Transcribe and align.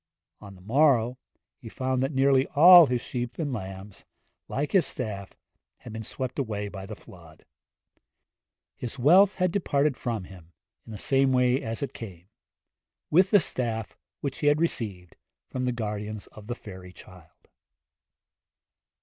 On 0.39 0.55
the 0.55 0.61
morrow 0.61 1.19
he 1.59 1.69
found 1.69 2.01
that 2.01 2.11
nearly 2.11 2.47
all 2.55 2.87
his 2.87 3.01
sheep 3.01 3.37
and 3.37 3.53
lambs, 3.53 4.03
like 4.47 4.71
his 4.71 4.87
staff, 4.87 5.35
had 5.77 5.93
been 5.93 6.01
swept 6.01 6.39
away 6.39 6.69
by 6.69 6.87
the 6.87 6.95
flood. 6.95 7.45
His 8.75 8.97
wealth 8.97 9.35
had 9.35 9.51
departed 9.51 9.95
from 9.95 10.23
him 10.23 10.53
in 10.87 10.91
the 10.91 10.97
same 10.97 11.31
way 11.31 11.61
as 11.61 11.83
it 11.83 11.93
came 11.93 12.27
with 13.11 13.29
the 13.29 13.39
staff 13.39 13.95
which 14.21 14.39
he 14.39 14.47
had 14.47 14.59
received 14.59 15.17
from 15.51 15.65
the 15.65 15.71
guardians 15.71 16.25
of 16.31 16.47
the 16.47 16.55
fairy 16.55 16.93
child. 16.93 17.49